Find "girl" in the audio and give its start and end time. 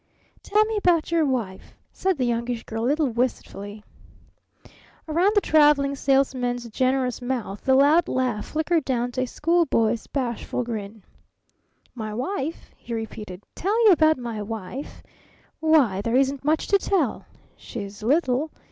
2.63-2.85